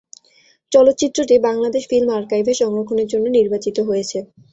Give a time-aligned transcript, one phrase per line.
[0.71, 4.17] চলচ্চিত্রটি বাংলাদেশ ফিল্ম আর্কাইভে সংরক্ষণের জন্য নির্বাচিত হয়েছে।